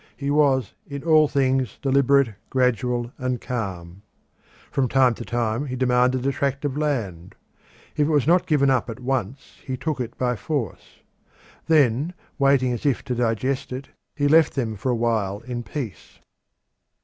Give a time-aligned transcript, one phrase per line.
[0.17, 4.01] He was in all things deliberate, gradual, and calm.
[4.71, 7.35] From time to time he demanded a tract of land;
[7.95, 11.01] if it was not given up at once he took it by force.
[11.67, 16.17] Then, waiting as if to digest it, he left them for a while in peace.